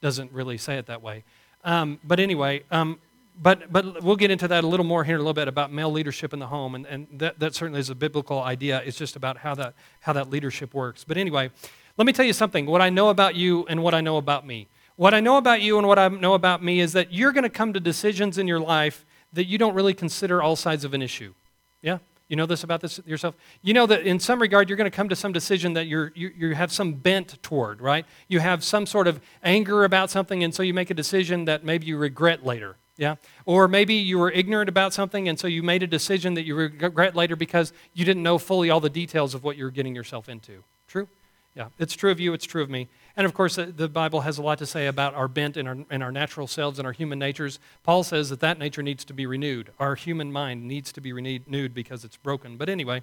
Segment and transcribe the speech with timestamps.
[0.00, 1.24] doesn't really say it that way.
[1.64, 2.98] Um, but anyway, um,
[3.40, 5.72] but, but we'll get into that a little more here in a little bit about
[5.72, 8.82] male leadership in the home, and, and that, that certainly is a biblical idea.
[8.84, 11.04] It's just about how that, how that leadership works.
[11.04, 11.50] But anyway,
[11.96, 14.46] let me tell you something what I know about you and what I know about
[14.46, 14.66] me.
[14.96, 17.44] What I know about you and what I know about me is that you're going
[17.44, 20.92] to come to decisions in your life that you don't really consider all sides of
[20.94, 21.34] an issue.
[21.82, 21.98] Yeah?
[22.28, 23.34] You know this about this yourself?
[23.62, 26.12] You know that in some regard, you're going to come to some decision that you're,
[26.14, 28.04] you, you have some bent toward, right?
[28.28, 31.64] You have some sort of anger about something, and so you make a decision that
[31.64, 32.76] maybe you regret later.
[32.98, 33.14] Yeah?
[33.46, 36.54] Or maybe you were ignorant about something, and so you made a decision that you
[36.54, 40.28] regret later because you didn't know fully all the details of what you're getting yourself
[40.28, 40.64] into.
[40.86, 41.08] True?
[41.58, 41.70] Yeah.
[41.80, 42.86] It's true of you, it's true of me.
[43.16, 45.66] And of course, uh, the Bible has a lot to say about our bent and
[45.66, 47.58] our, and our natural selves and our human natures.
[47.82, 49.70] Paul says that that nature needs to be renewed.
[49.80, 52.56] Our human mind needs to be renewed because it's broken.
[52.56, 53.02] But anyway,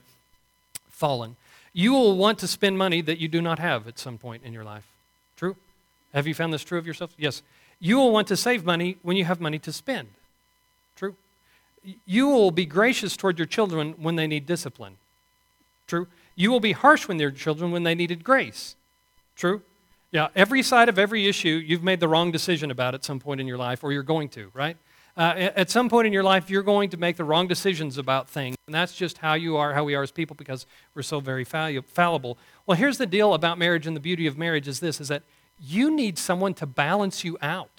[0.87, 1.35] fallen.
[1.73, 4.53] You will want to spend money that you do not have at some point in
[4.53, 4.87] your life.
[5.35, 5.57] True?
[6.13, 7.13] Have you found this true of yourself?
[7.17, 7.41] Yes.
[7.81, 10.07] You will want to save money when you have money to spend.
[10.95, 11.17] True?
[12.05, 14.95] You will be gracious toward your children when they need discipline.
[15.87, 16.07] True?
[16.35, 18.75] You will be harsh with your children when they needed grace.
[19.35, 19.61] True?
[20.11, 23.41] Yeah, every side of every issue, you've made the wrong decision about at some point
[23.41, 24.77] in your life, or you're going to, right?
[25.17, 28.29] Uh, at some point in your life, you're going to make the wrong decisions about
[28.29, 28.55] things.
[28.67, 31.45] And that's just how you are, how we are as people, because we're so very
[31.45, 32.37] fallible.
[32.65, 35.23] Well, here's the deal about marriage and the beauty of marriage is this, is that
[35.61, 37.69] you need someone to balance you out.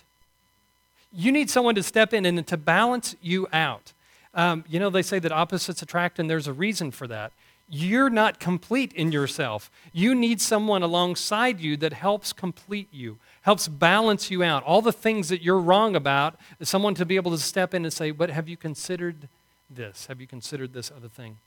[1.12, 3.92] You need someone to step in and to balance you out.
[4.34, 7.32] Um, you know, they say that opposites attract, and there's a reason for that
[7.68, 9.70] you're not complete in yourself.
[9.92, 14.62] You need someone alongside you that helps complete you, helps balance you out.
[14.62, 17.92] All the things that you're wrong about, someone to be able to step in and
[17.92, 19.28] say, But have you considered
[19.68, 20.06] this?
[20.06, 21.38] Have you considered this other thing?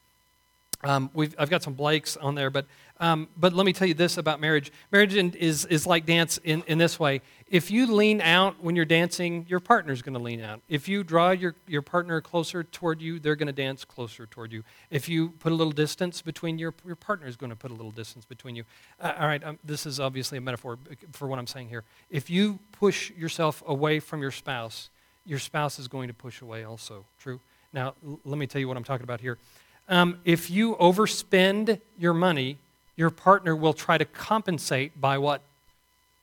[0.83, 2.65] Um, I've got some Blakes on there, but,
[3.01, 4.71] um, but let me tell you this about marriage.
[4.91, 7.21] Marriage is, is like dance in, in this way.
[7.47, 10.61] If you lean out when you're dancing, your partner's going to lean out.
[10.69, 14.53] If you draw your, your partner closer toward you, they're going to dance closer toward
[14.53, 14.63] you.
[14.89, 17.91] If you put a little distance between your, your partner's going to put a little
[17.91, 18.63] distance between you.
[19.01, 20.79] Uh, all right, um, this is obviously a metaphor
[21.11, 21.83] for what I'm saying here.
[22.09, 24.89] If you push yourself away from your spouse,
[25.25, 27.05] your spouse is going to push away also.
[27.19, 27.41] True?
[27.73, 29.37] Now, l- let me tell you what I'm talking about here.
[29.89, 32.59] Um, if you overspend your money,
[32.95, 35.41] your partner will try to compensate by what?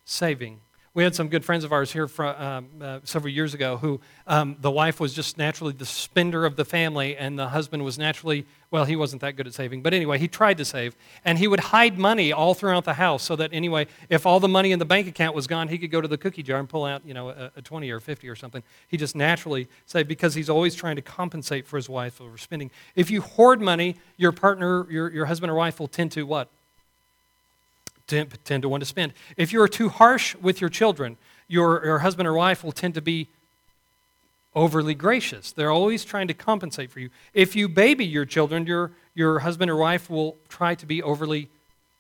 [0.05, 0.61] Saving.
[0.97, 4.01] We had some good friends of ours here from, um, uh, several years ago who
[4.27, 7.99] um, the wife was just naturally the spender of the family, and the husband was
[7.99, 9.83] naturally, well, he wasn't that good at saving.
[9.83, 10.97] But anyway, he tried to save.
[11.23, 14.49] And he would hide money all throughout the house so that, anyway, if all the
[14.49, 16.67] money in the bank account was gone, he could go to the cookie jar and
[16.67, 18.63] pull out, you know, a, a 20 or 50 or something.
[18.89, 22.71] He just naturally saved because he's always trying to compensate for his wife over spending.
[22.95, 26.49] If you hoard money, your partner, your, your husband or wife will tend to what?
[28.07, 29.13] Tend to want to spend.
[29.37, 31.17] If you are too harsh with your children,
[31.49, 33.29] your, your husband or wife will tend to be
[34.55, 35.53] overly gracious.
[35.53, 37.11] They're always trying to compensate for you.
[37.35, 41.49] If you baby your children, your, your husband or wife will try to be overly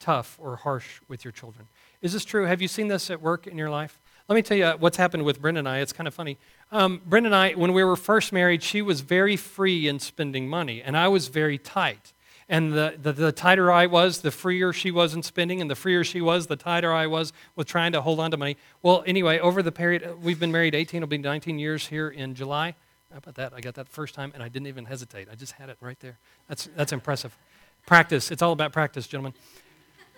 [0.00, 1.67] tough or harsh with your children.
[2.03, 2.44] Is this true?
[2.44, 3.99] Have you seen this at work in your life?
[4.28, 5.78] Let me tell you what's happened with Brenda and I.
[5.78, 6.37] It's kind of funny.
[6.73, 10.49] Um, Brenda and I, when we were first married, she was very free in spending
[10.49, 12.12] money, and I was very tight.
[12.48, 15.74] And the, the, the, tighter I was, the freer she was in spending, and the
[15.74, 18.56] freer she was, the tighter I was with trying to hold on to money.
[18.82, 22.36] Well, anyway, over the period, we've been married 18, it'll be 19 years here in
[22.36, 22.76] July.
[23.10, 23.52] How about that?
[23.52, 25.26] I got that first time, and I didn't even hesitate.
[25.30, 26.18] I just had it right there.
[26.48, 27.36] That's, that's impressive.
[27.84, 28.30] Practice.
[28.30, 29.34] It's all about practice, gentlemen.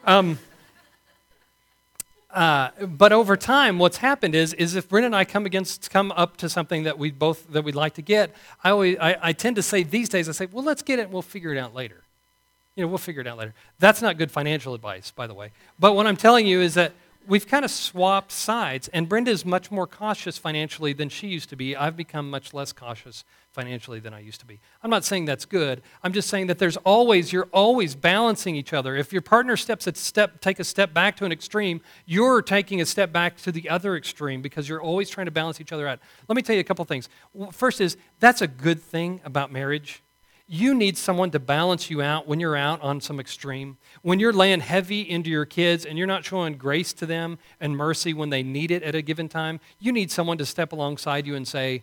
[0.04, 0.38] Um,
[2.30, 6.12] uh, but over time, what's happened is, is if Brenda and I come against, come
[6.12, 9.32] up to something that we both that we'd like to get, I always, I, I
[9.32, 11.58] tend to say these days, I say, well, let's get it, and we'll figure it
[11.58, 12.02] out later
[12.78, 13.54] you know, we'll figure it out later.
[13.80, 15.50] That's not good financial advice, by the way.
[15.80, 16.92] But what I'm telling you is that
[17.26, 21.48] we've kind of swapped sides, and Brenda is much more cautious financially than she used
[21.48, 21.74] to be.
[21.74, 24.60] I've become much less cautious financially than I used to be.
[24.80, 25.82] I'm not saying that's good.
[26.04, 28.94] I'm just saying that there's always, you're always balancing each other.
[28.94, 32.80] If your partner steps a step, take a step back to an extreme, you're taking
[32.80, 35.88] a step back to the other extreme because you're always trying to balance each other
[35.88, 35.98] out.
[36.28, 37.08] Let me tell you a couple things.
[37.50, 40.04] First is, that's a good thing about marriage
[40.50, 43.76] you need someone to balance you out when you're out on some extreme.
[44.00, 47.76] When you're laying heavy into your kids and you're not showing grace to them and
[47.76, 51.26] mercy when they need it at a given time, you need someone to step alongside
[51.26, 51.82] you and say,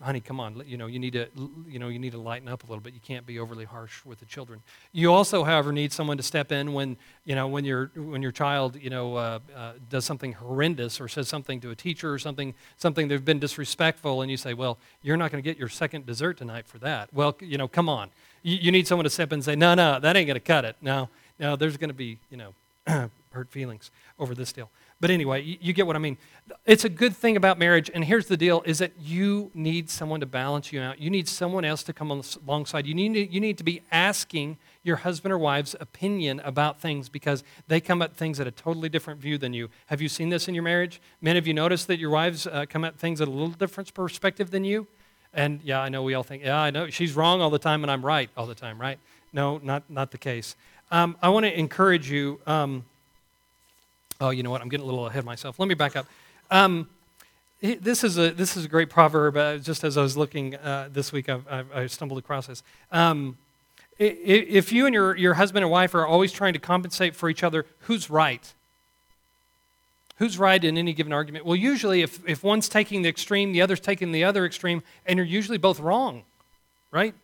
[0.00, 0.62] honey, come on.
[0.66, 1.28] You know, you need to,
[1.68, 2.94] you know, you need to lighten up a little bit.
[2.94, 4.62] You can't be overly harsh with the children.
[4.92, 8.32] You also, however, need someone to step in when, you know, when your when your
[8.32, 12.18] child, you know, uh, uh, does something horrendous or says something to a teacher or
[12.18, 15.68] something something they've been disrespectful, and you say, well, you're not going to get your
[15.68, 17.12] second dessert tonight for that.
[17.12, 18.10] Well, you know, come on.
[18.42, 20.40] You, you need someone to step in and say, no, no, that ain't going to
[20.40, 20.76] cut it.
[20.80, 22.54] No, no, there's going to be, you know,
[23.32, 24.70] hurt feelings over this deal.
[25.00, 26.18] But anyway, you, you, get what I mean.
[26.66, 30.20] It's a good thing about marriage, and here's the deal: is that you need someone
[30.20, 31.00] to balance you out.
[31.00, 32.10] You need someone else to come
[32.46, 32.86] alongside.
[32.86, 37.08] You need to, you need to be asking your husband or wife's opinion about things
[37.08, 39.70] because they come at things at a totally different view than you.
[39.86, 41.00] Have you seen this in your marriage?
[41.20, 43.92] Men, have you noticed that your wives uh, come at things at a little different
[43.94, 44.86] perspective than you?
[45.32, 47.84] And yeah, I know we all think, yeah, I know she's wrong all the time
[47.84, 48.98] and I'm right all the time, right?
[49.32, 50.56] No, not, not the case.
[50.90, 52.40] Um, I want to encourage you.
[52.46, 52.84] Um,
[54.20, 54.60] oh, you know what?
[54.60, 55.58] I'm getting a little ahead of myself.
[55.58, 56.06] Let me back up.
[56.50, 56.88] Um,
[57.60, 59.36] this is a this is a great proverb.
[59.36, 62.62] Uh, just as I was looking uh, this week, I've, I've, i stumbled across this.
[62.90, 63.36] Um,
[64.02, 67.42] if you and your, your husband and wife are always trying to compensate for each
[67.42, 68.54] other, who's right?
[70.16, 71.44] Who's right in any given argument?
[71.44, 75.18] Well, usually, if, if one's taking the extreme, the other's taking the other extreme, and
[75.18, 76.24] you're usually both wrong,
[76.90, 77.14] right?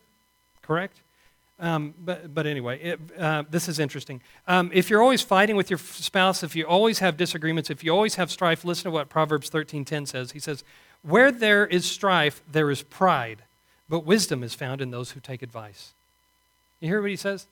[0.61, 0.99] Correct?
[1.59, 4.21] Um, but, but anyway, it, uh, this is interesting.
[4.47, 7.91] Um, if you're always fighting with your spouse, if you always have disagreements, if you
[7.91, 10.31] always have strife, listen to what Proverbs 13:10 says.
[10.31, 10.63] He says,
[11.01, 13.43] "Where there is strife, there is pride,
[13.89, 15.93] but wisdom is found in those who take advice."
[16.79, 17.47] You hear what he says?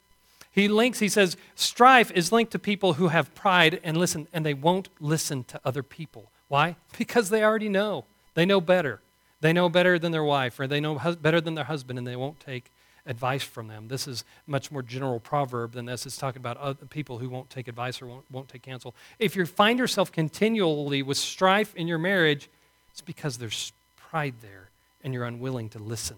[0.55, 4.45] He links, he says, strife is linked to people who have pride and listen, and
[4.45, 6.31] they won't listen to other people.
[6.47, 6.77] Why?
[6.97, 8.05] Because they already know.
[8.35, 9.01] They know better.
[9.41, 12.07] They know better than their wife, or they know hus- better than their husband, and
[12.07, 12.71] they won't take
[13.05, 13.87] advice from them.
[13.87, 16.05] This is much more general proverb than this.
[16.05, 18.95] It's talking about other people who won't take advice or won't, won't take counsel.
[19.19, 22.49] If you find yourself continually with strife in your marriage,
[22.91, 24.69] it's because there's pride there,
[25.03, 26.17] and you're unwilling to listen.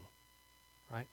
[0.91, 1.07] Right?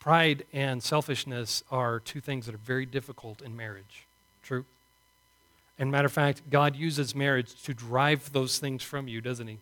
[0.00, 4.06] Pride and selfishness are two things that are very difficult in marriage.
[4.42, 4.64] True?
[5.78, 9.58] And matter of fact, God uses marriage to drive those things from you, doesn't He?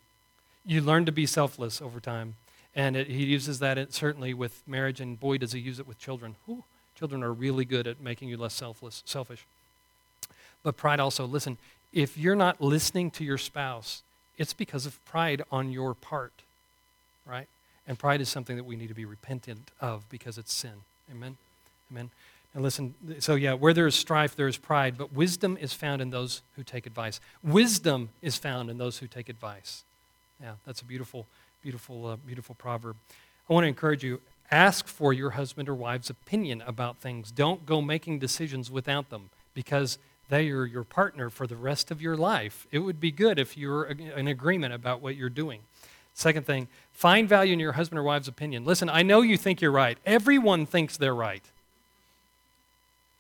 [0.64, 2.34] You learn to be selfless over time.
[2.74, 5.98] And it, He uses that certainly with marriage, and boy, does He use it with
[5.98, 6.36] children.
[6.46, 9.46] Whew, children are really good at making you less selfless, selfish.
[10.62, 11.58] But pride also, listen,
[11.92, 14.02] if you're not listening to your spouse,
[14.36, 16.32] it's because of pride on your part,
[17.26, 17.46] right?
[17.86, 20.82] And pride is something that we need to be repentant of because it's sin.
[21.10, 21.36] Amen?
[21.90, 22.10] Amen.
[22.54, 26.02] And listen, so yeah, where there is strife, there is pride, but wisdom is found
[26.02, 27.20] in those who take advice.
[27.42, 29.84] Wisdom is found in those who take advice.
[30.40, 31.26] Yeah, that's a beautiful,
[31.62, 32.96] beautiful, uh, beautiful proverb.
[33.48, 34.20] I want to encourage you
[34.50, 37.30] ask for your husband or wife's opinion about things.
[37.30, 42.02] Don't go making decisions without them because they are your partner for the rest of
[42.02, 42.66] your life.
[42.70, 45.60] It would be good if you're in agreement about what you're doing.
[46.14, 48.64] Second thing, find value in your husband or wife's opinion.
[48.64, 49.96] Listen, I know you think you're right.
[50.04, 51.42] Everyone thinks they're right.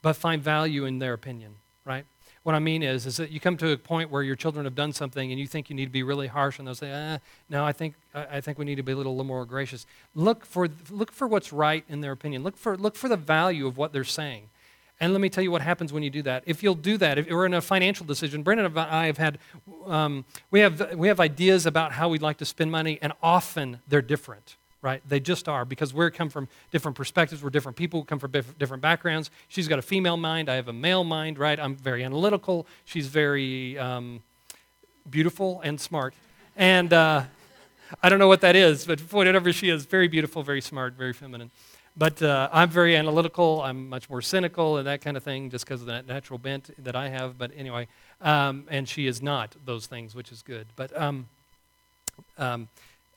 [0.02, 1.54] But find value in their opinion,
[1.84, 2.04] right?
[2.42, 4.74] What I mean is, is that you come to a point where your children have
[4.74, 7.18] done something and you think you need to be really harsh, and they'll say, ah,
[7.48, 9.86] no, I think, I think we need to be a little, little more gracious.
[10.14, 12.42] Look for, look for what's right in their opinion.
[12.42, 14.50] Look for, look for the value of what they're saying.
[15.00, 16.42] And let me tell you what happens when you do that.
[16.44, 19.38] If you'll do that, if we're in a financial decision, Brenda and I have had,
[19.86, 23.80] um, we, have, we have ideas about how we'd like to spend money, and often
[23.86, 25.02] they're different, right?
[25.08, 27.42] They just are because we come from different perspectives.
[27.42, 29.30] We're different people, We come from different backgrounds.
[29.48, 31.58] She's got a female mind, I have a male mind, right?
[31.58, 32.66] I'm very analytical.
[32.84, 34.22] She's very um,
[35.10, 36.14] beautiful and smart.
[36.56, 37.24] And uh,
[38.02, 41.12] I don't know what that is, but whatever she is, very beautiful, very smart, very
[41.12, 41.50] feminine.
[41.96, 43.60] But uh, I'm very analytical.
[43.62, 46.70] I'm much more cynical and that kind of thing just because of that natural bent
[46.84, 47.36] that I have.
[47.36, 47.88] But anyway,
[48.20, 50.68] um, and she is not those things, which is good.
[50.76, 51.28] But um,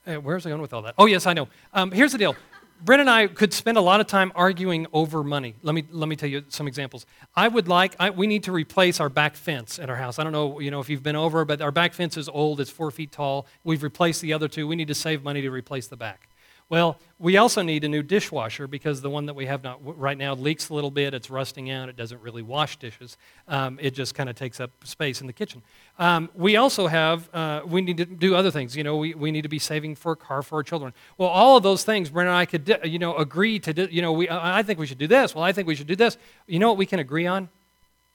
[0.06, 0.96] um, uh, where's I going with all that?
[0.98, 1.48] Oh, yes, I know.
[1.74, 2.36] Um, here's the deal.
[2.84, 5.54] Brenda and I could spend a lot of time arguing over money.
[5.62, 7.06] Let me, let me tell you some examples.
[7.36, 10.18] I would like, I, we need to replace our back fence at our house.
[10.18, 12.60] I don't know, you know if you've been over, but our back fence is old.
[12.60, 13.46] It's four feet tall.
[13.64, 14.68] We've replaced the other two.
[14.68, 16.28] We need to save money to replace the back.
[16.72, 20.18] Well, we also need a new dishwasher because the one that we have not, right
[20.18, 21.14] now leaks a little bit.
[21.14, 21.90] It's rusting out.
[21.90, 23.18] It doesn't really wash dishes.
[23.50, 25.64] Um, it just kind of takes up space in the kitchen.
[26.00, 28.78] Um, we also have, uh, we need to do other things.
[28.78, 30.94] You know, we, we need to be saving for a car for our children.
[31.18, 34.02] Well, all of those things, Brenda and I could, you know, agree to, do, you
[34.02, 35.36] know, we, I think we should do this.
[35.36, 36.18] Well, I think we should do this.
[36.48, 37.50] You know what we can agree on?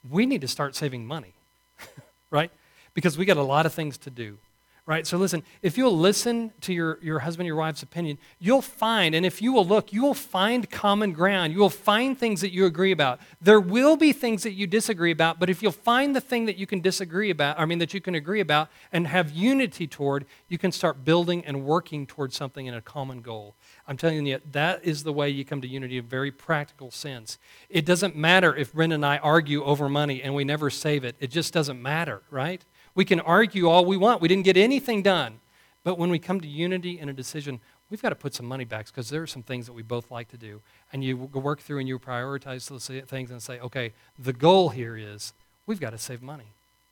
[0.08, 1.34] We need to start saving money,
[2.30, 2.50] right?
[2.94, 4.38] Because we got a lot of things to do
[4.86, 5.04] right?
[5.04, 9.26] So listen, if you'll listen to your, your husband, your wife's opinion, you'll find, and
[9.26, 11.52] if you will look, you will find common ground.
[11.52, 13.18] You will find things that you agree about.
[13.40, 16.56] There will be things that you disagree about, but if you'll find the thing that
[16.56, 20.24] you can disagree about, I mean, that you can agree about and have unity toward,
[20.48, 23.56] you can start building and working towards something in a common goal.
[23.88, 26.92] I'm telling you, that is the way you come to unity in a very practical
[26.92, 27.38] sense.
[27.68, 31.16] It doesn't matter if Brenda and I argue over money and we never save it.
[31.18, 32.64] It just doesn't matter, right?
[32.96, 34.20] We can argue all we want.
[34.20, 35.38] We didn't get anything done.
[35.84, 37.60] But when we come to unity in a decision,
[37.90, 40.10] we've got to put some money back because there are some things that we both
[40.10, 40.60] like to do.
[40.92, 44.96] And you work through and you prioritize those things and say, okay, the goal here
[44.96, 45.32] is
[45.66, 46.46] we've got to save money.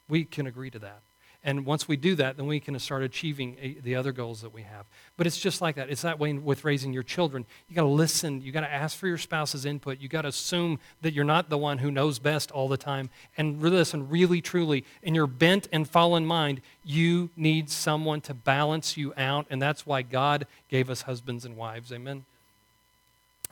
[0.09, 1.01] We can agree to that.
[1.47, 4.55] And once we do that, then we can start achieving a, the other goals that
[4.55, 4.87] we have.
[5.19, 5.91] But it's just like that.
[5.91, 7.45] It's that way with raising your children.
[7.69, 8.41] You got to listen.
[8.41, 10.01] You got to ask for your spouse's input.
[10.01, 13.11] You got to assume that you're not the one who knows best all the time.
[13.37, 18.97] And listen, really, truly, in your bent and fallen mind, you need someone to balance
[18.97, 19.47] you out.
[19.51, 21.93] And that's why God gave us husbands and wives.
[21.93, 22.25] Amen.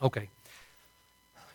[0.01, 0.29] Okay.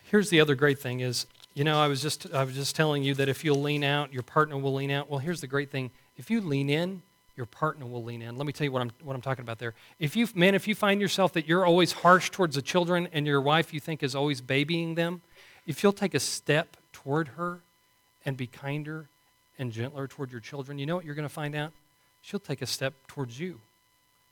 [0.05, 3.03] Here's the other great thing is, you know, I was just I was just telling
[3.03, 5.09] you that if you'll lean out, your partner will lean out.
[5.09, 7.01] Well, here's the great thing if you lean in,
[7.37, 8.35] your partner will lean in.
[8.35, 9.73] Let me tell you what I'm, what I'm talking about there.
[9.97, 13.25] If you, man, if you find yourself that you're always harsh towards the children and
[13.25, 15.21] your wife you think is always babying them,
[15.65, 17.61] if you'll take a step toward her
[18.25, 19.07] and be kinder
[19.57, 21.71] and gentler toward your children, you know what you're going to find out?
[22.21, 23.61] She'll take a step towards you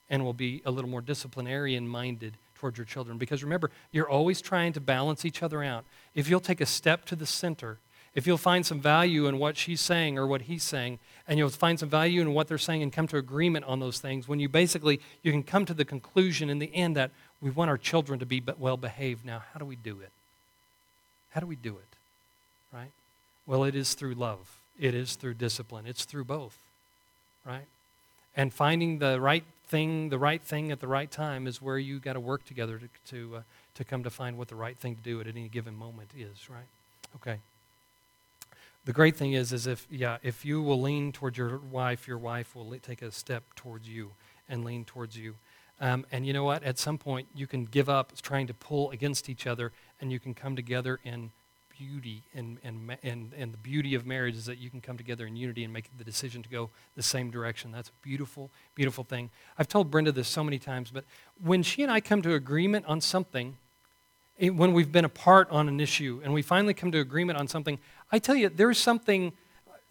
[0.10, 3.17] and will be a little more disciplinarian minded towards your children.
[3.17, 5.86] Because remember, you're always trying to balance each other out.
[6.13, 7.77] If you'll take a step to the center,
[8.17, 10.97] if you'll find some value in what she's saying or what he's saying,
[11.27, 14.00] and you'll find some value in what they're saying and come to agreement on those
[14.00, 17.51] things when you basically you can come to the conclusion in the end that we
[17.51, 19.24] want our children to be well behaved.
[19.24, 20.09] Now how do we do it?
[21.29, 22.75] How do we do it?
[22.75, 22.89] Right?
[23.45, 24.57] Well it is through love.
[24.79, 25.86] It is through discipline.
[25.86, 26.57] It's through both.
[27.45, 27.67] Right?
[28.36, 32.00] And finding the right thing the right thing at the right time is where you
[32.00, 33.41] got to work together to to, uh,
[33.75, 36.50] to come to find what the right thing to do at any given moment is
[36.50, 36.65] right?
[37.17, 37.38] Okay
[38.88, 42.17] the great thing is, is if yeah, if you will lean towards your wife, your
[42.17, 44.13] wife will take a step towards you
[44.48, 45.36] and lean towards you.
[45.82, 46.63] Um, and you know what?
[46.63, 50.22] At some point, you can give up trying to pull against each other, and you
[50.22, 51.32] can come together in
[51.77, 52.24] beauty.
[52.34, 55.36] And, and, and, and the beauty of marriage is that you can come together in
[55.36, 57.74] unity and make the decision to go the same direction.
[57.74, 59.32] That's a beautiful, beautiful thing.
[59.58, 61.03] I've told Brenda this so many times, but
[61.44, 63.58] when she and I come to agreement on something,
[64.39, 67.79] when we've been apart on an issue and we finally come to agreement on something,
[68.11, 69.33] I tell you, there's something,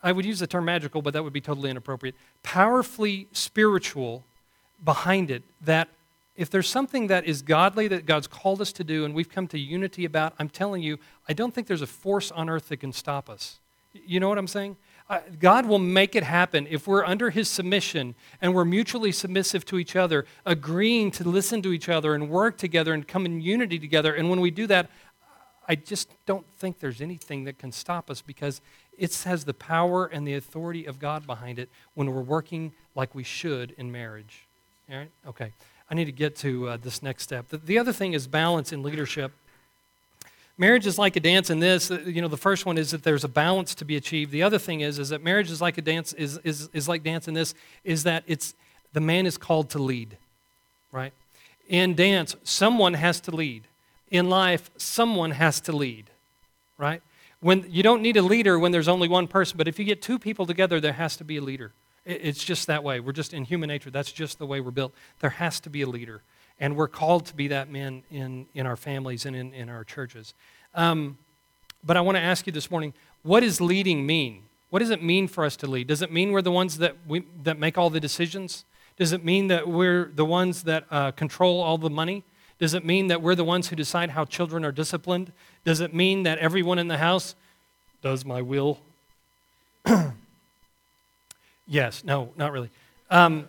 [0.02, 4.24] I would use the term magical, but that would be totally inappropriate, powerfully spiritual
[4.84, 5.88] behind it that
[6.36, 9.46] if there's something that is godly that God's called us to do and we've come
[9.48, 12.78] to unity about, I'm telling you, I don't think there's a force on earth that
[12.78, 13.58] can stop us.
[13.92, 14.76] You know what I'm saying?
[15.38, 19.78] God will make it happen if we're under His submission and we're mutually submissive to
[19.78, 23.78] each other, agreeing to listen to each other and work together and come in unity
[23.78, 24.12] together.
[24.12, 24.90] And when we do that,
[25.68, 28.60] I just don't think there's anything that can stop us because
[28.98, 33.14] it has the power and the authority of God behind it when we're working like
[33.14, 34.46] we should in marriage.
[34.90, 35.10] All right?
[35.26, 35.52] Okay.
[35.90, 37.48] I need to get to uh, this next step.
[37.48, 39.32] The, the other thing is balance in leadership.
[40.58, 41.90] Marriage is like a dance in this.
[41.90, 44.32] Uh, you know, the first one is that there's a balance to be achieved.
[44.32, 47.02] The other thing is, is that marriage is like a dance, is, is, is like
[47.02, 47.54] dance in this,
[47.84, 48.54] is that it's
[48.92, 50.16] the man is called to lead,
[50.90, 51.12] right?
[51.68, 53.64] In dance, someone has to lead.
[54.10, 56.10] In life, someone has to lead,
[56.78, 57.02] right?
[57.40, 60.00] When you don't need a leader when there's only one person, but if you get
[60.00, 61.72] two people together, there has to be a leader.
[62.04, 63.00] It's just that way.
[63.00, 63.90] We're just in human nature.
[63.90, 64.94] That's just the way we're built.
[65.20, 66.22] There has to be a leader.
[66.60, 69.82] And we're called to be that man in, in our families and in, in our
[69.84, 70.32] churches.
[70.74, 71.18] Um,
[71.84, 74.42] but I want to ask you this morning what does leading mean?
[74.70, 75.88] What does it mean for us to lead?
[75.88, 78.64] Does it mean we're the ones that, we, that make all the decisions?
[78.96, 82.24] Does it mean that we're the ones that uh, control all the money?
[82.58, 85.32] Does it mean that we're the ones who decide how children are disciplined?
[85.64, 87.34] Does it mean that everyone in the house
[88.02, 88.78] does my will?
[91.66, 92.70] yes, no, not really.
[93.10, 93.46] Um,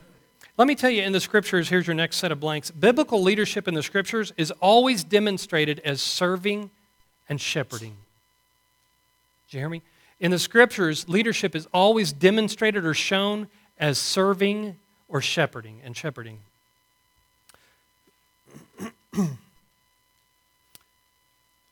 [0.58, 2.72] let me tell you in the scriptures, here's your next set of blanks.
[2.72, 6.70] Biblical leadership in the scriptures is always demonstrated as serving
[7.30, 7.96] and shepherding.
[9.50, 9.84] Did you hear me?
[10.20, 13.48] In the scriptures, leadership is always demonstrated or shown
[13.80, 16.40] as serving or shepherding and shepherding.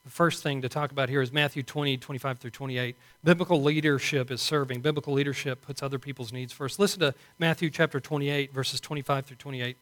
[0.04, 2.96] the first thing to talk about here is Matthew 20, 25 through 28.
[3.24, 4.82] Biblical leadership is serving.
[4.82, 6.80] Biblical leadership puts other people's needs first.
[6.80, 9.78] Listen to Matthew chapter 28, verses 25 through 28.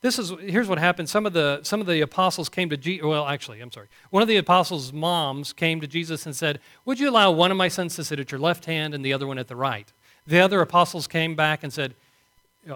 [0.00, 1.08] This is here's what happened.
[1.08, 3.04] Some of the some of the apostles came to Jesus.
[3.04, 3.88] Well, actually, I'm sorry.
[4.10, 7.56] One of the apostles' moms came to Jesus and said, "Would you allow one of
[7.56, 9.92] my sons to sit at your left hand and the other one at the right?"
[10.24, 11.94] The other apostles came back and said,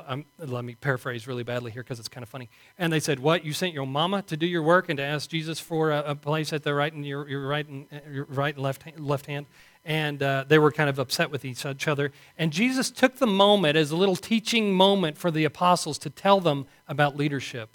[0.06, 2.48] um, let me paraphrase really badly here because it's kind of funny.
[2.78, 3.44] And they said, "What?
[3.44, 6.14] You sent your mama to do your work and to ask Jesus for a, a
[6.14, 9.46] place at the right and your, your right and your right and left left hand?"
[9.84, 12.12] And uh, they were kind of upset with each other.
[12.38, 16.38] And Jesus took the moment as a little teaching moment for the apostles to tell
[16.38, 17.68] them about leadership.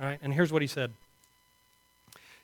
[0.00, 0.18] All right.
[0.22, 0.92] And here's what he said.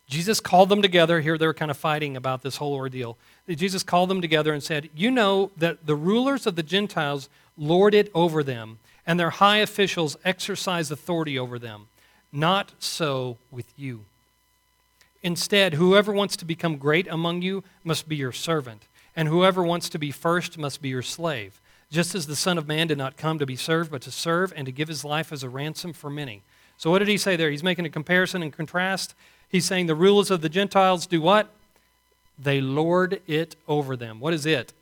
[0.09, 1.21] Jesus called them together.
[1.21, 3.16] Here they were kind of fighting about this whole ordeal.
[3.49, 7.95] Jesus called them together and said, You know that the rulers of the Gentiles lord
[7.95, 11.88] it over them, and their high officials exercise authority over them.
[12.33, 14.04] Not so with you.
[15.23, 18.83] Instead, whoever wants to become great among you must be your servant,
[19.16, 22.69] And whoever wants to be first must be your slave, just as the Son of
[22.69, 25.33] Man did not come to be served, but to serve and to give his life
[25.33, 26.42] as a ransom for many.
[26.78, 27.50] So, what did he say there?
[27.50, 29.14] He's making a comparison and contrast.
[29.50, 31.49] He's saying the rulers of the Gentiles do what?
[32.38, 34.21] They lord it over them.
[34.21, 34.73] What is it?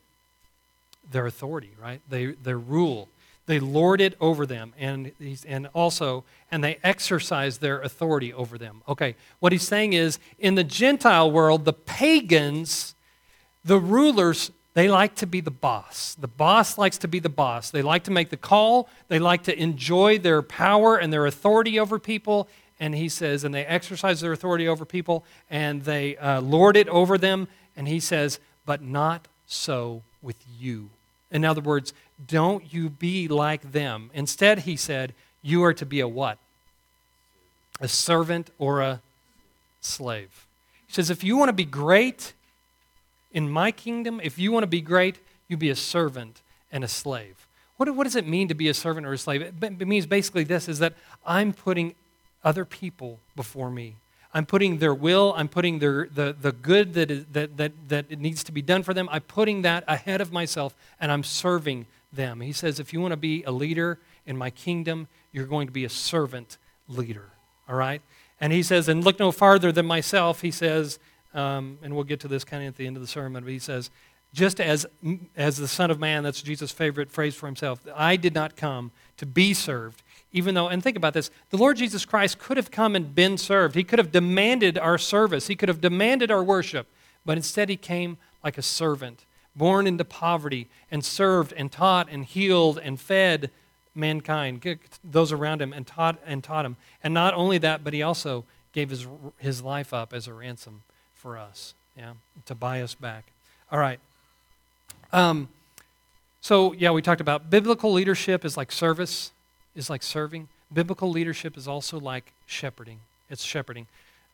[1.10, 2.00] Their authority, right?
[2.08, 3.08] They, their rule.
[3.49, 4.75] They lord it over them.
[4.78, 5.12] And,
[5.47, 8.83] and also, and they exercise their authority over them.
[8.87, 12.95] Okay, what he's saying is in the Gentile world, the pagans,
[13.64, 16.14] the rulers, they like to be the boss.
[16.21, 17.71] The boss likes to be the boss.
[17.71, 21.81] They like to make the call, they like to enjoy their power and their authority
[21.81, 22.49] over people.
[22.78, 26.87] And he says, and they exercise their authority over people and they uh, lord it
[26.90, 27.49] over them.
[27.78, 30.90] And he says, but not so with you.
[31.30, 31.92] In other words,
[32.26, 34.11] don't you be like them.
[34.14, 36.38] Instead, he said, you are to be a what?
[37.80, 39.00] A servant or a
[39.80, 40.47] slave.
[40.87, 42.32] He says, if you want to be great
[43.32, 45.18] in my kingdom, if you want to be great,
[45.49, 46.40] you be a servant
[46.73, 47.47] and a slave.
[47.76, 49.42] What, what does it mean to be a servant or a slave?
[49.42, 50.94] It, it means basically this is that
[51.25, 51.94] I'm putting
[52.42, 53.97] other people before me.
[54.35, 58.06] I'm putting their will, I'm putting their, the, the good that, is, that, that, that
[58.11, 61.25] it needs to be done for them, I'm putting that ahead of myself, and I'm
[61.25, 62.40] serving them.
[62.40, 65.73] He says, if you want to be a leader in my kingdom, you're going to
[65.73, 66.58] be a servant
[66.88, 67.30] leader.
[67.68, 68.02] All right?
[68.40, 70.99] And he says, and look no farther than myself, he says,
[71.35, 73.50] um, and we'll get to this kind of at the end of the sermon, but
[73.50, 73.90] he says,
[74.35, 74.87] just as,
[75.37, 78.90] as the Son of Man, that's Jesus' favorite phrase for himself, I did not come
[79.16, 82.70] to be served, even though, and think about this, the Lord Jesus Christ could have
[82.70, 83.75] come and been served.
[83.75, 86.87] He could have demanded our service, He could have demanded our worship,
[87.25, 89.25] but instead He came like a servant,
[89.56, 93.50] born into poverty, and served and taught and healed and fed
[93.94, 96.76] mankind, those around Him, and taught, and taught Him.
[97.02, 99.06] And not only that, but He also gave His,
[99.38, 100.82] his life up as a ransom
[101.14, 102.12] for us, yeah,
[102.47, 103.25] to buy us back.
[103.73, 103.99] All right.
[105.12, 105.49] Um,
[106.42, 109.32] so, yeah, we talked about biblical leadership is like service
[109.78, 110.49] is like serving.
[110.73, 113.00] Biblical leadership is also like shepherding.
[113.30, 113.86] It's shepherding.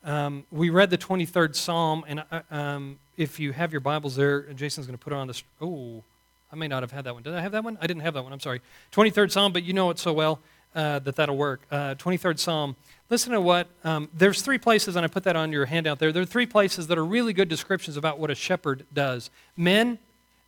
[0.02, 4.42] Um, we read the 23rd Psalm, and uh, um, if you have your Bibles there,
[4.54, 5.44] Jason's going to put it on this.
[5.60, 6.02] Oh,
[6.52, 7.22] I may not have had that one.
[7.22, 7.78] Did I have that one?
[7.80, 8.32] I didn't have that one.
[8.32, 8.60] I'm sorry.
[8.92, 10.40] 23rd Psalm, but you know it so well
[10.74, 11.62] uh, that that'll work.
[11.70, 12.76] Uh, 23rd Psalm.
[13.10, 13.68] Listen to what.
[13.82, 16.12] Um, there's three places, and I put that on your handout there.
[16.12, 19.30] There are three places that are really good descriptions about what a shepherd does.
[19.56, 19.98] Men,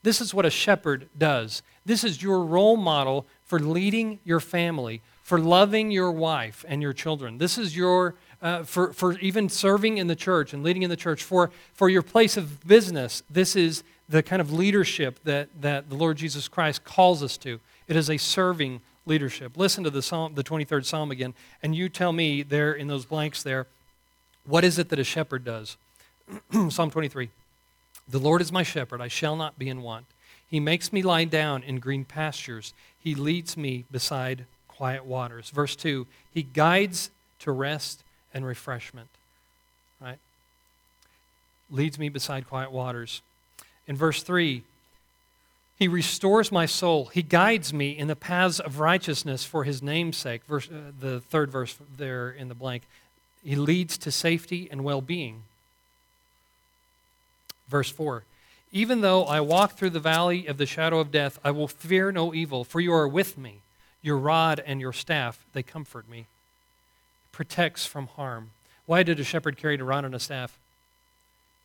[0.03, 1.63] this is what a shepherd does.
[1.85, 6.93] This is your role model for leading your family, for loving your wife and your
[6.93, 7.39] children.
[7.39, 10.97] This is your, uh, for, for even serving in the church and leading in the
[10.97, 13.23] church, for, for your place of business.
[13.31, 17.61] This is the kind of leadership that, that the Lord Jesus Christ calls us to.
[17.89, 19.57] It is a serving leadership.
[19.57, 23.05] Listen to the psalm, the 23rd Psalm again, and you tell me there in those
[23.05, 23.67] blanks there,
[24.45, 25.77] what is it that a shepherd does?
[26.69, 27.31] psalm 23.
[28.09, 30.07] The Lord is my shepherd, I shall not be in want.
[30.49, 32.73] He makes me lie down in green pastures.
[33.07, 35.51] He leads me beside quiet waters.
[35.51, 38.03] Verse 2 He guides to rest
[38.35, 39.07] and refreshment.
[40.01, 40.19] Right?
[41.71, 43.23] Leads me beside quiet waters.
[43.87, 44.65] In verse 3,
[45.79, 47.05] He restores my soul.
[47.05, 50.43] He guides me in the paths of righteousness for His name's sake.
[50.49, 52.83] Verse, uh, the third verse there in the blank.
[53.45, 55.45] He leads to safety and well being.
[57.69, 58.25] Verse 4
[58.77, 62.13] Even though I walk through the valley of the shadow of death, I will fear
[62.13, 63.63] no evil, for you are with me.
[64.03, 66.27] Your rod and your staff, they comfort me.
[67.33, 68.51] Protects from harm.
[68.85, 70.59] Why did a shepherd carry a rod and a staff?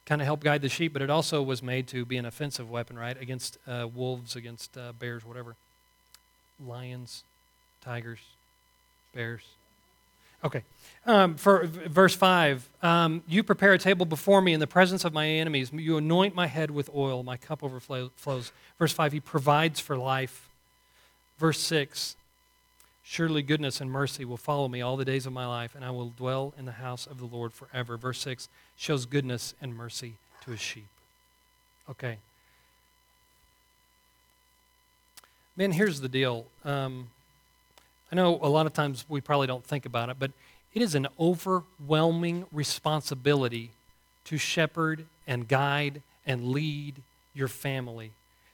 [0.06, 2.71] Kind of help guide the sheep, but it also was made to be an offensive
[2.71, 3.21] weapon, right?
[3.21, 5.58] Against uh, wolves, against uh, bears, whatever.
[6.65, 7.26] Lions,
[7.84, 8.21] tigers,
[9.13, 9.41] bears.
[10.43, 10.63] Okay.
[11.06, 15.13] Um, for verse 5, um, you prepare a table before me in the presence of
[15.13, 15.71] my enemies.
[15.73, 17.23] You anoint my head with oil.
[17.23, 18.51] My cup overflows.
[18.77, 20.47] Verse 5, he provides for life.
[21.39, 22.15] Verse 6,
[23.04, 25.89] surely goodness and mercy will follow me all the days of my life, and I
[25.89, 27.97] will dwell in the house of the Lord forever.
[27.97, 30.13] Verse 6 shows goodness and mercy
[30.45, 30.86] to his sheep.
[31.89, 32.17] Okay.
[35.58, 36.45] Man, here's the deal.
[36.63, 37.10] Um,
[38.12, 40.32] I know a lot of times we probably don't think about it, but
[40.74, 43.71] it is an overwhelming responsibility
[44.26, 46.95] to shepherd and guide and lead
[47.34, 48.12] your family.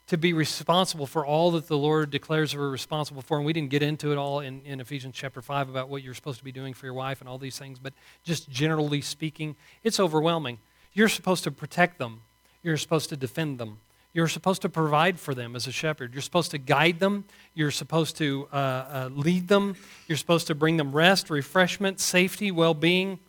[0.07, 3.37] To be responsible for all that the Lord declares we're responsible for.
[3.37, 6.13] And we didn't get into it all in, in Ephesians chapter 5 about what you're
[6.13, 7.93] supposed to be doing for your wife and all these things, but
[8.23, 10.59] just generally speaking, it's overwhelming.
[10.93, 12.21] You're supposed to protect them,
[12.63, 13.79] you're supposed to defend them,
[14.13, 16.13] you're supposed to provide for them as a shepherd.
[16.13, 17.25] You're supposed to guide them.
[17.53, 19.75] You're supposed to uh, uh, lead them.
[20.07, 23.19] You're supposed to bring them rest, refreshment, safety, well being.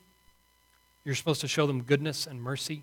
[1.04, 2.82] You're supposed to show them goodness and mercy.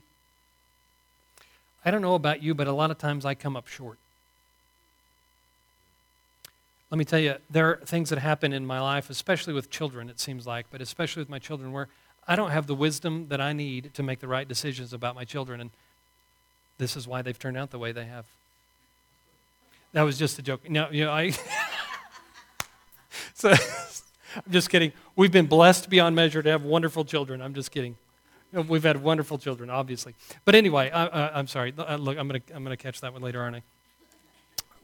[1.84, 3.98] I don't know about you, but a lot of times I come up short.
[6.92, 10.10] Let me tell you, there are things that happen in my life, especially with children,
[10.10, 11.88] it seems like, but especially with my children, where
[12.28, 15.26] I don't have the wisdom that I need to make the right decisions about my
[15.26, 15.62] children.
[15.62, 15.72] And
[16.78, 18.26] this is why they've turned out the way they have.
[19.94, 20.70] That was just a joke.
[20.70, 21.30] No, you know, I.
[23.34, 24.92] so, I'm just kidding.
[25.16, 27.42] We've been blessed beyond measure to have wonderful children.
[27.42, 27.96] I'm just kidding.
[28.52, 30.16] We've had wonderful children, obviously.
[30.44, 31.74] But anyway, I, am sorry.
[31.78, 33.62] Uh, look, I'm going to I'm gonna catch that one later, aren't I?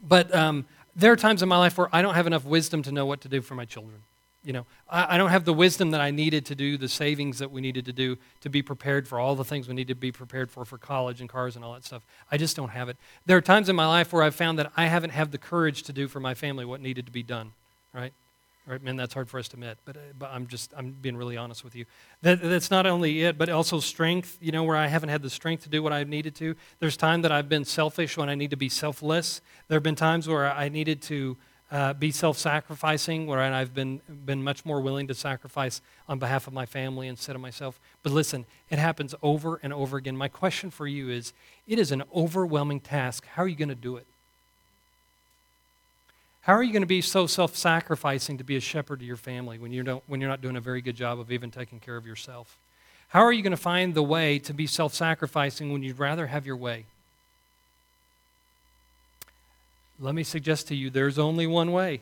[0.06, 2.92] But um, there are times in my life where I don't have enough wisdom to
[2.92, 4.02] know what to do for my children.
[4.44, 7.38] You know, I, I, don't have the wisdom that I needed to do the savings
[7.38, 9.94] that we needed to do to be prepared for all the things we need to
[9.94, 12.04] be prepared for for college and cars and all that stuff.
[12.30, 12.96] I just don't have it.
[13.24, 15.84] There are times in my life where I've found that I haven't had the courage
[15.84, 17.52] to do for my family what needed to be done,
[17.94, 18.12] right?
[18.64, 21.16] Right, man, that's hard for us to admit, but, uh, but I'm just, I'm being
[21.16, 21.84] really honest with you.
[22.22, 25.30] That, that's not only it, but also strength, you know, where I haven't had the
[25.30, 26.54] strength to do what I've needed to.
[26.78, 29.40] There's time that I've been selfish when I need to be selfless.
[29.66, 31.36] There have been times where I needed to
[31.72, 36.46] uh, be self sacrificing, where I've been, been much more willing to sacrifice on behalf
[36.46, 37.80] of my family instead of myself.
[38.02, 40.14] But listen, it happens over and over again.
[40.14, 41.32] My question for you is
[41.66, 43.26] it is an overwhelming task.
[43.26, 44.06] How are you going to do it?
[46.42, 49.16] How are you going to be so self sacrificing to be a shepherd to your
[49.16, 51.80] family when, you don't, when you're not doing a very good job of even taking
[51.80, 52.58] care of yourself?
[53.08, 56.26] How are you going to find the way to be self sacrificing when you'd rather
[56.26, 56.84] have your way?
[60.02, 62.00] Let me suggest to you there's only one way.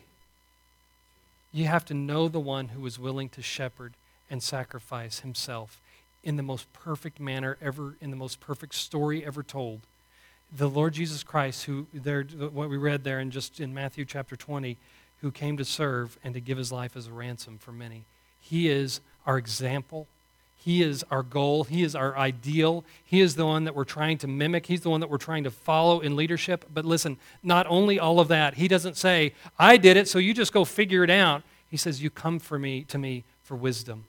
[1.53, 3.93] You have to know the one who is willing to shepherd
[4.29, 5.79] and sacrifice himself
[6.23, 9.81] in the most perfect manner ever, in the most perfect story ever told
[10.55, 14.35] the Lord Jesus Christ, who there, what we read there in just in Matthew chapter
[14.35, 14.77] 20,
[15.21, 18.03] who came to serve and to give his life as a ransom for many.
[18.41, 20.07] He is our example.
[20.63, 21.63] He is our goal.
[21.63, 22.83] He is our ideal.
[23.03, 24.67] He is the one that we're trying to mimic.
[24.67, 26.65] He's the one that we're trying to follow in leadership.
[26.71, 30.35] But listen, not only all of that, he doesn't say, I did it, so you
[30.35, 31.41] just go figure it out.
[31.67, 34.05] He says, You come for me to me for wisdom.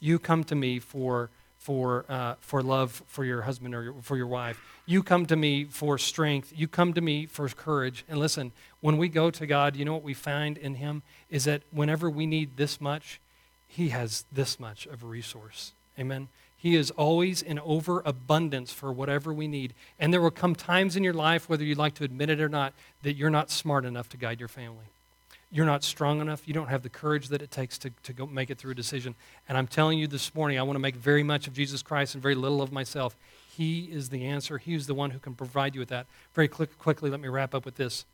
[0.00, 1.28] You come to me for
[1.58, 4.60] for, uh, for love for your husband or your, for your wife.
[4.84, 6.52] You come to me for strength.
[6.56, 8.04] You come to me for courage.
[8.08, 8.50] And listen,
[8.80, 11.02] when we go to God, you know what we find in Him?
[11.30, 13.20] Is that whenever we need this much,
[13.68, 15.72] He has this much of a resource.
[15.98, 16.28] Amen.
[16.56, 19.74] He is always in overabundance for whatever we need.
[19.98, 22.48] And there will come times in your life, whether you like to admit it or
[22.48, 24.86] not, that you're not smart enough to guide your family
[25.52, 26.48] you're not strong enough.
[26.48, 28.74] You don't have the courage that it takes to, to go make it through a
[28.74, 29.14] decision.
[29.46, 32.14] And I'm telling you this morning, I want to make very much of Jesus Christ
[32.14, 33.14] and very little of myself.
[33.54, 34.56] He is the answer.
[34.56, 36.06] He is the one who can provide you with that.
[36.32, 38.06] Very quick, quickly, let me wrap up with this.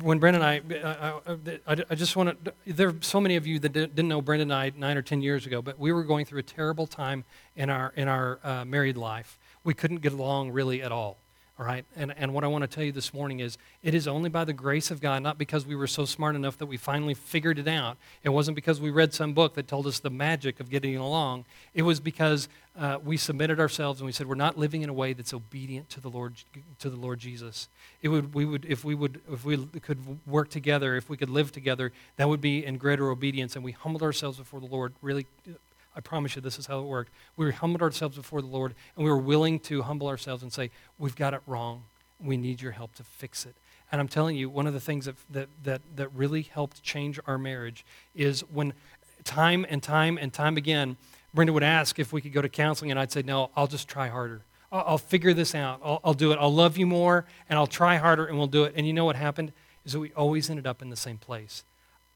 [0.00, 1.36] When Brenda and I, uh, uh, uh,
[1.66, 4.20] I, I, I just want to, there are so many of you that didn't know
[4.20, 6.86] Brenda and I nine or ten years ago, but we were going through a terrible
[6.86, 7.24] time
[7.56, 9.38] in our, in our uh, married life.
[9.62, 11.19] We couldn't get along really at all.
[11.60, 11.84] All right?
[11.94, 14.44] And, and what I want to tell you this morning is it is only by
[14.44, 17.58] the grace of God, not because we were so smart enough that we finally figured
[17.58, 17.98] it out.
[18.22, 21.44] It wasn't because we read some book that told us the magic of getting along.
[21.74, 24.94] It was because uh, we submitted ourselves and we said we're not living in a
[24.94, 26.36] way that's obedient to the Lord,
[26.78, 27.68] to the Lord Jesus.
[28.00, 31.28] It would, we would, if we would, if we could work together, if we could
[31.28, 33.54] live together, that would be in greater obedience.
[33.54, 35.26] And we humbled ourselves before the Lord, really
[36.00, 37.12] I promise you, this is how it worked.
[37.36, 40.70] We humbled ourselves before the Lord, and we were willing to humble ourselves and say,
[40.98, 41.82] We've got it wrong.
[42.18, 43.54] We need your help to fix it.
[43.92, 47.20] And I'm telling you, one of the things that, that, that, that really helped change
[47.26, 47.84] our marriage
[48.14, 48.72] is when
[49.24, 50.96] time and time and time again,
[51.34, 53.86] Brenda would ask if we could go to counseling, and I'd say, No, I'll just
[53.86, 54.40] try harder.
[54.72, 55.80] I'll, figure this out.
[55.84, 56.38] I'll, I'll do it.
[56.40, 58.72] I'll love you more, and I'll try harder, and we'll do it.
[58.74, 59.52] And you know what happened?
[59.84, 61.62] Is that we always ended up in the same place.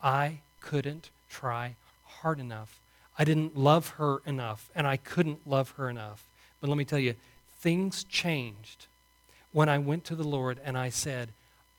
[0.02, 2.80] I couldn't try hard enough
[3.18, 6.24] I didn't love her enough, and I couldn't love her enough.
[6.60, 7.14] But let me tell you,
[7.58, 8.86] things changed
[9.52, 11.30] when I went to the Lord and I said,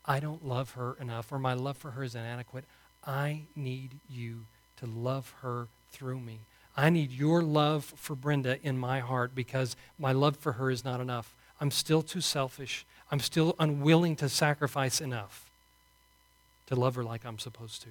[0.06, 2.64] I don't love her enough, or my love for her is inadequate.
[3.06, 4.46] I need you
[4.78, 6.38] to love her through me.
[6.76, 10.84] I need your love for Brenda in my heart because my love for her is
[10.84, 11.34] not enough.
[11.60, 12.84] I'm still too selfish.
[13.10, 15.46] I'm still unwilling to sacrifice enough
[16.66, 17.88] to love her like I'm supposed to.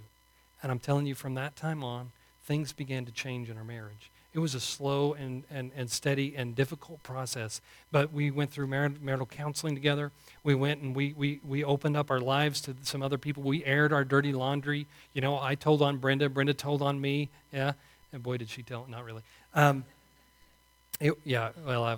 [0.62, 2.12] And I'm telling you, from that time on,
[2.46, 4.12] things began to change in our marriage.
[4.34, 8.68] It was a slow and, and, and steady and difficult process, but we went through
[8.68, 10.12] marital, counseling together.
[10.44, 13.44] We went and we, we, we opened up our lives to some other people.
[13.44, 14.88] We aired our dirty laundry.
[15.14, 17.30] You know, I told on Brenda, Brenda told on me.
[17.54, 17.74] Yeah,
[18.12, 18.86] and boy, did she tell.
[18.90, 19.24] Not really.
[19.54, 19.86] Um,
[21.00, 21.98] it, yeah, well, I,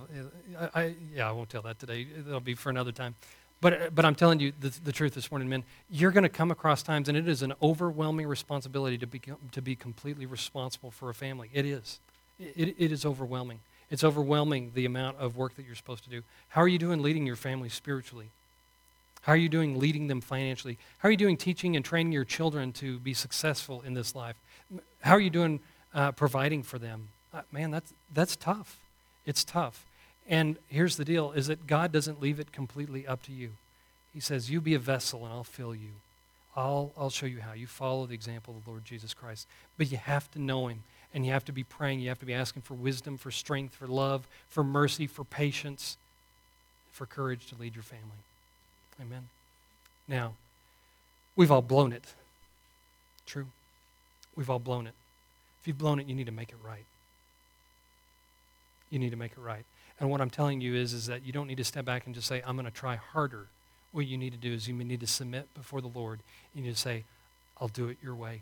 [0.76, 2.06] I, yeah, I won't tell that today.
[2.20, 3.16] It'll be for another time.
[3.60, 5.64] But, but I'm telling you the, the truth this morning, men.
[5.90, 9.62] You're going to come across times, and it is an overwhelming responsibility to be, to
[9.62, 11.50] be completely responsible for a family.
[11.54, 12.00] It is.
[12.40, 13.60] It, it is overwhelming.
[13.90, 16.22] It's overwhelming the amount of work that you're supposed to do.
[16.50, 18.28] How are you doing leading your family spiritually?
[19.22, 20.78] How are you doing leading them financially?
[21.00, 24.36] How are you doing teaching and training your children to be successful in this life?
[25.02, 25.62] How are you doing
[25.94, 27.10] uh, providing for them?
[27.34, 28.78] Uh, man, that's, that's tough.
[29.26, 29.84] It's tough.
[30.28, 33.52] And here's the deal is that God doesn't leave it completely up to you.
[34.14, 35.92] He says, You be a vessel and I'll fill you.
[36.56, 37.54] I'll, I'll show you how.
[37.54, 39.48] You follow the example of the Lord Jesus Christ.
[39.78, 42.00] But you have to know him and you have to be praying.
[42.00, 45.98] You have to be asking for wisdom, for strength, for love, for mercy, for patience,
[46.92, 48.24] for courage to lead your family.
[49.00, 49.30] Amen.
[50.08, 50.34] Now,
[51.36, 52.06] we've all blown it.
[53.26, 53.48] True.
[54.36, 54.94] We've all blown it.
[55.62, 56.86] If you've blown it, you need to make it right.
[58.90, 59.66] You need to make it right.
[60.00, 62.14] And what I'm telling you is, is that you don't need to step back and
[62.14, 63.48] just say, I'm going to try harder.
[63.92, 66.20] What you need to do is you need to submit before the Lord.
[66.54, 67.04] And you need to say,
[67.60, 68.42] I'll do it your way.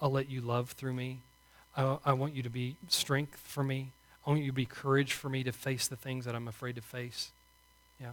[0.00, 1.18] I'll let you love through me.
[1.76, 3.88] I, I want you to be strength for me.
[4.26, 6.76] I want you to be courage for me to face the things that I'm afraid
[6.76, 7.30] to face.
[8.00, 8.12] Yeah.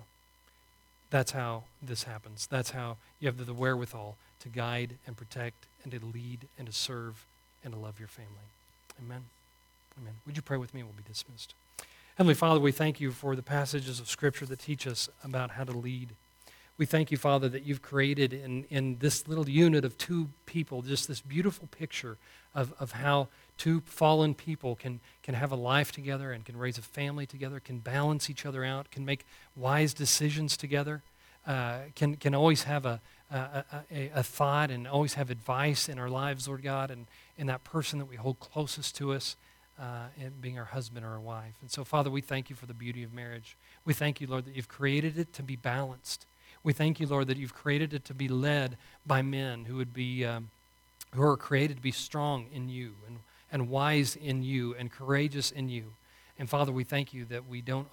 [1.12, 2.48] That's how this happens.
[2.48, 6.68] That's how you have the, the wherewithal to guide and protect and to lead and
[6.68, 7.26] to serve
[7.64, 8.32] and to love your family.
[9.00, 9.26] Amen.
[10.02, 10.14] Amen.
[10.26, 10.82] Would you pray with me?
[10.82, 11.54] We'll be dismissed.
[12.16, 15.66] Heavenly Father, we thank you for the passages of Scripture that teach us about how
[15.66, 16.12] to lead.
[16.78, 20.82] We thank you, Father, that you've created in, in this little unit of two people
[20.82, 22.18] just this beautiful picture
[22.54, 26.78] of, of how two fallen people can, can have a life together and can raise
[26.78, 31.04] a family together, can balance each other out, can make wise decisions together,
[31.46, 36.00] uh, can, can always have a, a, a, a, thought and always have advice in
[36.00, 39.36] our lives, Lord God, and, and that person that we hold closest to us.
[39.78, 41.56] Uh, and being our husband or our wife.
[41.60, 43.58] And so, Father, we thank you for the beauty of marriage.
[43.84, 46.26] We thank you, Lord, that you've created it to be balanced.
[46.64, 49.94] We thank you, Lord, that you've created it to be led by men who would
[49.94, 50.50] be, um,
[51.14, 53.20] who are created to be strong in you and
[53.56, 55.94] and wise in you and courageous in you.
[56.38, 57.88] And Father, we thank you that we don't,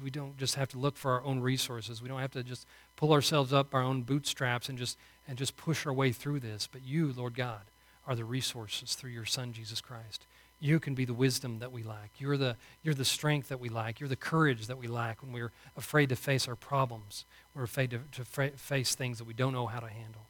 [0.00, 2.00] we don't just have to look for our own resources.
[2.00, 4.96] We don't have to just pull ourselves up our own bootstraps and just,
[5.26, 6.68] and just push our way through this.
[6.70, 7.62] But you, Lord God,
[8.06, 10.26] are the resources through your Son, Jesus Christ.
[10.60, 12.10] You can be the wisdom that we lack.
[12.18, 14.00] You're the, you're the strength that we lack.
[14.00, 17.24] You're the courage that we lack when we're afraid to face our problems.
[17.54, 20.22] We're afraid to, to face things that we don't know how to handle.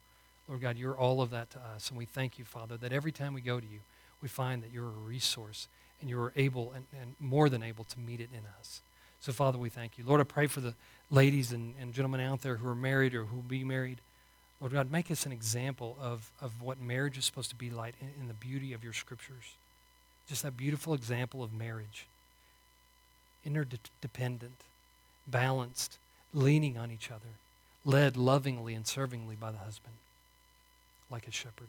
[0.49, 1.88] Lord God, you're all of that to us.
[1.88, 3.81] And we thank you, Father, that every time we go to you,
[4.23, 5.69] we find that you're a resource
[6.01, 8.81] and you're able and, and more than able to meet it in us.
[9.21, 10.05] So, Father, we thank you.
[10.07, 10.75] Lord, I pray for the
[11.11, 13.99] ladies and, and gentlemen out there who are married or who will be married.
[14.61, 17.95] Lord God, make us an example of, of what marriage is supposed to be like
[18.01, 19.55] in, in the beauty of your scriptures.
[20.29, 22.07] Just that beautiful example of marriage.
[23.45, 24.53] Interdependent,
[25.27, 25.99] balanced,
[26.35, 27.31] leaning on each other,
[27.85, 29.95] led lovingly and servingly by the husband,
[31.11, 31.69] like a shepherd.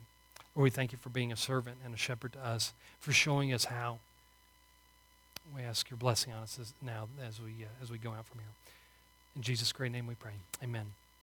[0.55, 3.53] Lord, we thank you for being a servant and a shepherd to us, for showing
[3.53, 3.99] us how.
[5.55, 8.25] We ask your blessing on us as, now as we, uh, as we go out
[8.25, 8.49] from here.
[9.35, 10.33] In Jesus' great name we pray.
[10.63, 10.91] Amen.